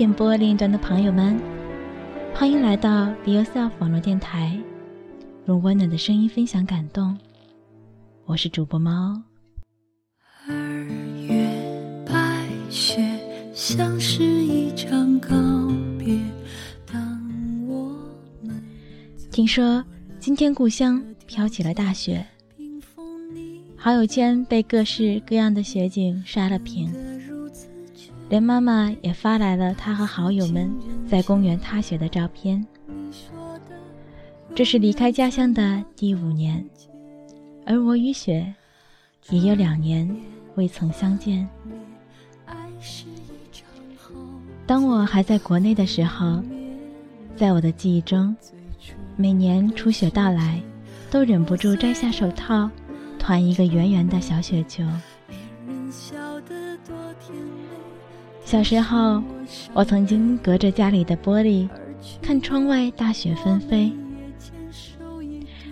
[0.00, 1.38] 电波另一端的朋友们，
[2.34, 4.58] 欢迎来到 Be Yourself 网络电台，
[5.44, 7.18] 用温暖的声音分享感动。
[8.24, 9.22] 我是主播猫。
[10.48, 10.54] 二
[11.18, 13.06] 月白雪
[13.52, 15.28] 像是一场告
[15.98, 16.18] 别。
[16.90, 16.98] 当
[17.68, 17.94] 我
[18.42, 18.58] 们
[19.30, 19.84] 听说
[20.18, 22.24] 今天故乡飘起了大雪，
[23.76, 26.90] 好友圈被各式各样的雪景刷了屏。
[28.30, 30.72] 连妈妈也发来了她和好友们
[31.04, 32.64] 在公园踏雪的照片。
[34.54, 36.64] 这是离开家乡的第五年，
[37.66, 38.54] 而我与雪
[39.30, 40.08] 也有两年
[40.54, 41.46] 未曾相见。
[44.64, 46.40] 当我还在国内的时候，
[47.34, 48.34] 在我的记忆中，
[49.16, 50.62] 每年初雪到来，
[51.10, 52.70] 都忍不住摘下手套，
[53.18, 54.84] 团一个圆圆的小雪球。
[58.50, 59.22] 小时候，
[59.72, 61.68] 我曾经隔着家里的玻璃，
[62.20, 63.92] 看窗外大雪纷飞。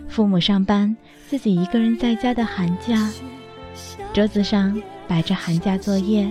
[0.06, 3.10] 父母上班，自己一个人在家的寒假，
[4.14, 6.30] 桌子上摆着寒假作业，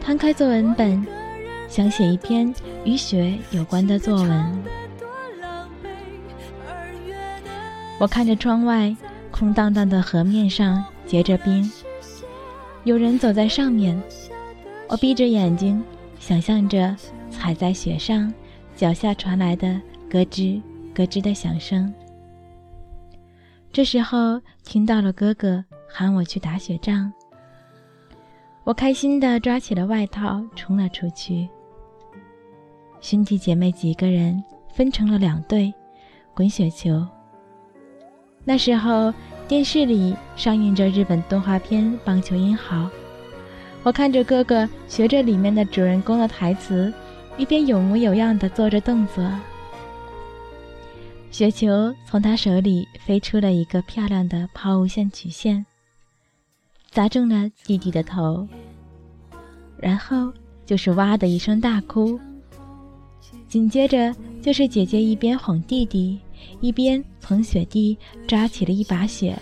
[0.00, 1.06] 摊开作文本，
[1.68, 2.54] 想写一篇
[2.86, 4.62] 与雪有关的作文。
[8.00, 8.96] 我看着窗外
[9.30, 11.70] 空荡荡的河面上结着冰，
[12.84, 14.02] 有人走在上面。
[14.86, 15.82] 我闭着眼睛，
[16.20, 16.94] 想象着
[17.30, 18.32] 踩在雪上，
[18.76, 20.60] 脚下传来的咯吱
[20.94, 21.92] 咯吱的响声。
[23.72, 27.12] 这时候听到了哥哥喊我去打雪仗，
[28.62, 31.48] 我开心地抓起了外套冲了出去。
[33.00, 34.42] 兄弟姐妹几个人
[34.72, 35.72] 分成了两队，
[36.34, 37.04] 滚雪球。
[38.44, 39.12] 那时候
[39.48, 42.84] 电视里上映着日本动画片《棒球英豪》。
[43.84, 46.92] 我看着哥哥学着里面的主人公的台词，
[47.36, 49.22] 一边有模有样的做着动作。
[51.30, 55.66] 雪球从他手里飞出了一个漂亮的抛物线曲线，
[56.90, 58.48] 砸中了弟弟的头，
[59.76, 60.32] 然后
[60.64, 62.18] 就是哇的一声大哭。
[63.46, 66.18] 紧接着就是姐姐一边哄弟弟，
[66.60, 69.36] 一边从雪地抓起了一把雪，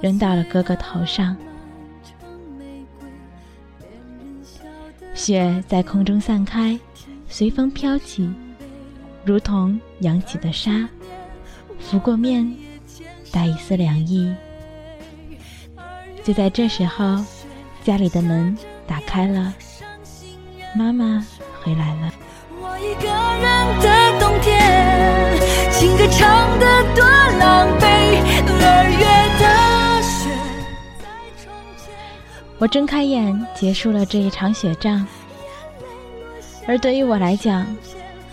[0.00, 1.36] 扔到了哥哥头上。
[5.14, 6.78] 雪在空中散开，
[7.28, 8.28] 随风飘起，
[9.24, 10.88] 如同扬起的沙，
[11.78, 12.50] 拂过面，
[13.30, 14.34] 带一丝凉意。
[16.24, 17.22] 就在这时候，
[17.84, 18.56] 家里的门
[18.86, 19.52] 打开了，
[20.74, 21.24] 妈妈
[21.62, 22.12] 回来了。
[22.60, 24.50] 我一个人的冬天，
[25.72, 27.04] 情歌唱得多
[27.38, 27.82] 狼狈。
[28.64, 29.04] 二月
[29.40, 29.71] 的。
[32.62, 35.04] 我睁开眼，结束了这一场雪仗。
[36.64, 37.66] 而对于我来讲，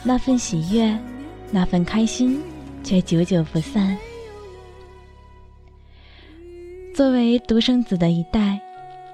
[0.04, 0.96] 那份喜悦，
[1.50, 2.40] 那份开心，
[2.84, 3.98] 却久久不散。
[6.94, 8.62] 作为独生子的一代，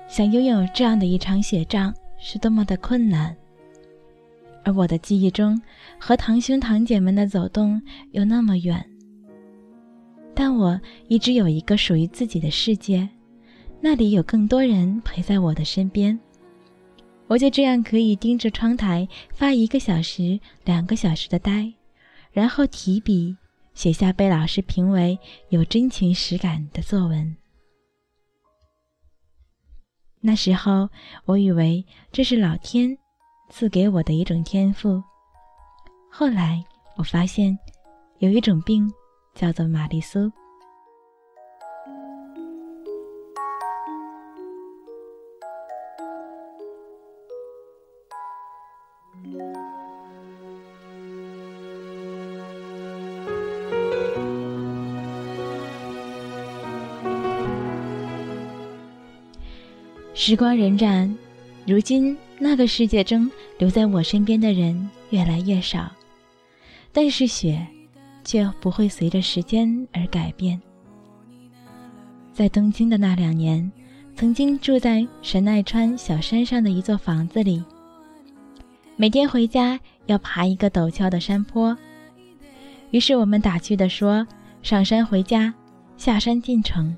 [0.09, 3.33] 想拥有这样的一场雪仗，是多么的困难。
[4.65, 5.57] 而我的记忆中，
[5.97, 8.85] 和堂兄堂姐们的走动又那么远，
[10.33, 10.77] 但我
[11.07, 13.07] 一直有一个属于自己的世界，
[13.87, 16.19] 那里有更多人陪在我的身边。
[17.27, 21.71] 我就这样可以盯着窗台发一个小时、两个小时的呆，
[22.31, 23.37] 然后提笔
[23.75, 25.19] 写下被老师评为
[25.49, 27.37] 有真情实感的作文。
[30.19, 30.89] 那时候
[31.25, 32.97] 我以为这是老天
[33.51, 34.99] 赐给我的一种天赋，
[36.09, 36.65] 后来
[36.97, 37.55] 我发现
[38.17, 38.91] 有一种病
[39.35, 40.31] 叫做玛丽苏。
[60.17, 61.13] 时光荏苒，
[61.67, 65.91] 如今那个世界中留在我身边的人越来越少，
[66.93, 67.67] 但是雪
[68.23, 70.59] 却不会随着时间而改变。
[72.31, 73.69] 在东京的那两年，
[74.15, 77.61] 曾经住在神奈川小山上的一座房子里，
[78.95, 81.77] 每天回家要爬一个陡峭的山坡，
[82.91, 84.25] 于是我们打趣地说
[84.63, 85.53] ：“上山回家，
[85.97, 86.95] 下山进城。”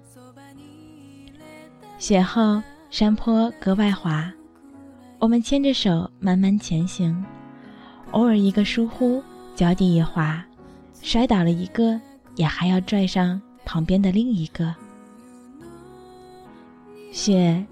[1.98, 2.62] 雪后。
[2.98, 4.34] 山坡格外滑，
[5.20, 7.24] 我们牵着手慢慢前行，
[8.10, 9.22] 偶尔一个疏忽，
[9.56, 10.44] 脚底一滑，
[11.04, 12.02] 摔倒了一个，
[12.38, 14.74] 也还要拽上旁边的另一个。
[17.12, 17.64] 雪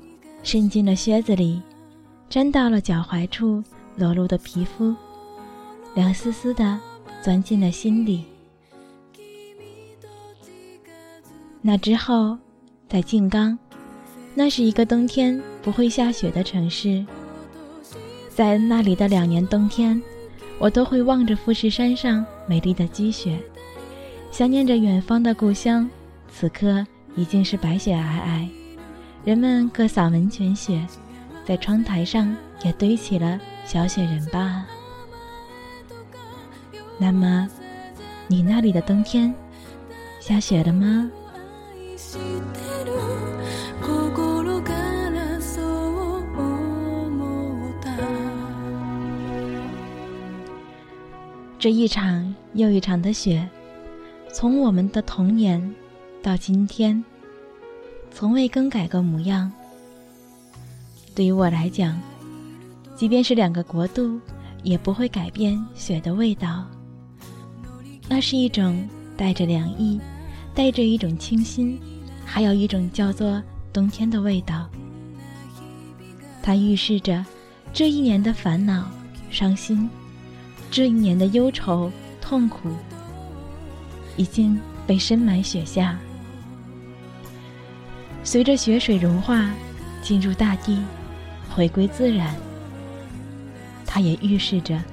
[0.44, 1.60] 渗进了靴子里，
[2.30, 3.64] 粘到了脚踝处，
[3.96, 4.94] 裸露的皮肤，
[5.96, 6.80] 凉丝丝的
[7.24, 8.26] 钻进了心里。
[11.64, 12.38] 那之后，
[12.88, 13.58] 在静冈，
[14.38, 17.04] 那是一个冬天不会下雪的城市。
[18.30, 20.00] 在那里的两年冬天，
[20.60, 23.40] 我都会望着富士山上美丽的积雪，
[24.32, 25.90] 想念着远方的故乡。
[26.30, 26.86] 此刻
[27.16, 28.50] 已经是白雪皑皑，
[29.24, 30.86] 人们各扫门前雪，
[31.46, 34.66] 在窗台上也堆起了小雪人吧。
[36.98, 37.48] 那么，
[38.28, 39.34] 你那里的冬天
[40.20, 41.10] 下雪了吗？
[51.66, 53.50] 这一场又一场的雪，
[54.32, 55.74] 从我们的童年
[56.22, 57.04] 到今天，
[58.12, 59.52] 从未更改过模样。
[61.16, 62.00] 对于我来讲，
[62.96, 64.20] 即便是两个国度，
[64.62, 66.64] 也不会改变雪的味道。
[68.08, 68.88] 那是一种
[69.18, 70.00] 带着凉意，
[70.54, 71.80] 带着一种清新，
[72.24, 73.42] 还有一种叫做
[73.74, 74.70] 冬天的味道。
[76.44, 77.26] 它预示着
[77.74, 78.88] 这一年的烦恼、
[79.32, 79.90] 伤心。
[80.70, 81.92] 这一年的忧愁、
[82.22, 82.70] 痛苦
[84.18, 85.98] 已经被深埋雪下，
[88.24, 89.50] 随着雪水融化，
[90.02, 90.82] 进入大地，
[91.50, 92.36] 回归自然。
[93.86, 94.84] 它也预示着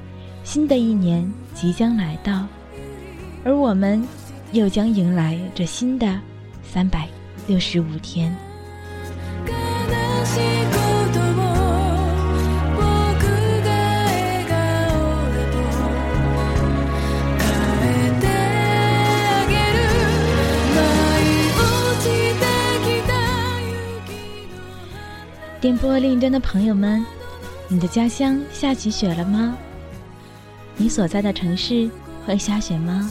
[0.44, 2.46] 新的一年即将来到，
[3.44, 4.06] 而我们
[4.52, 6.20] 又将迎来这新的
[6.62, 7.08] 三百
[7.48, 8.32] 六十五天。
[25.62, 27.06] 电波另一端的朋友们，
[27.68, 29.56] 你的家乡下起雪了吗？
[30.76, 31.88] 你所在的城市
[32.26, 33.08] 会下雪吗？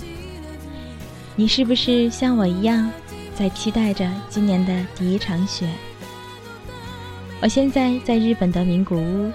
[1.34, 2.92] 你是不是像我一样，
[3.34, 5.66] 在期待着今年的第一场雪？
[7.42, 9.32] 我现在在日本的名古屋，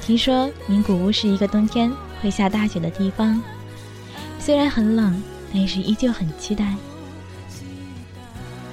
[0.00, 1.92] 听说名古屋是一个冬天
[2.22, 3.42] 会下大雪的地方，
[4.38, 6.74] 虽然很冷，但是依旧很期待。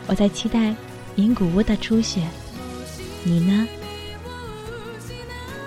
[0.08, 0.74] 我在期待
[1.14, 2.22] 名古屋的初雪。
[3.24, 3.68] 你呢？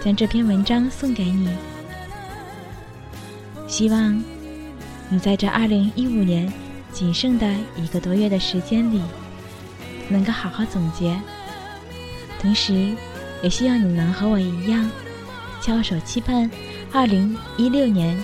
[0.04, 1.48] 将这篇文章送给你，
[3.68, 4.20] 希望
[5.08, 6.52] 你在这二零一五年
[6.92, 7.46] 仅剩的
[7.76, 9.00] 一个多月的时间里，
[10.08, 11.16] 能够好好总结。
[12.40, 12.94] 同时，
[13.42, 14.90] 也希望你能和我一样，
[15.60, 16.50] 翘首期盼
[16.92, 18.20] 二零一六年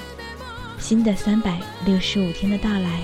[0.80, 3.02] 新的三百六十五天的到来。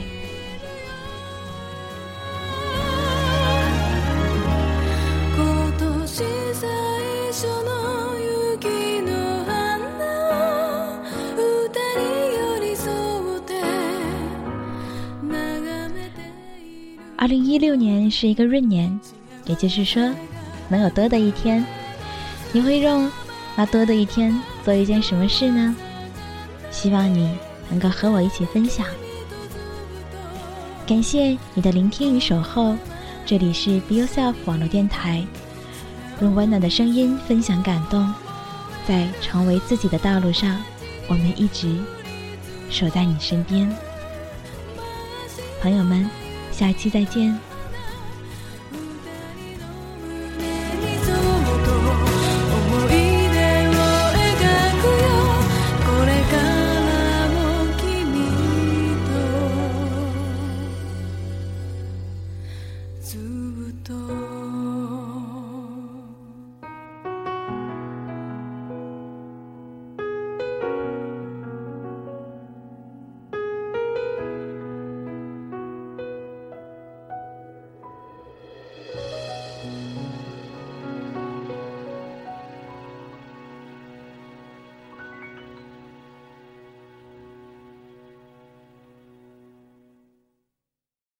[17.24, 19.00] 二零一六年是一个闰年，
[19.46, 20.14] 也就是说，
[20.68, 21.64] 能有多的一天，
[22.52, 23.10] 你会用
[23.56, 25.74] 那多的一天做一件什么事呢？
[26.70, 27.34] 希望你
[27.70, 28.86] 能够和我一起分享。
[30.86, 32.76] 感谢你的聆听与守候，
[33.24, 35.24] 这里是 Be Yourself 网络电台，
[36.20, 38.06] 用温暖的声音分享感动，
[38.86, 40.62] 在成为自己的道路上，
[41.08, 41.74] 我们一直
[42.68, 43.74] 守在你身边，
[45.62, 46.06] 朋友们。
[46.54, 47.53] 下期再见。